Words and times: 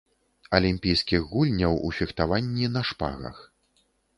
Алімпійскіх 0.59 1.27
гульняў 1.33 1.77
у 1.89 1.91
фехтаванні 1.99 2.73
на 2.79 2.87
шпагах. 2.93 3.37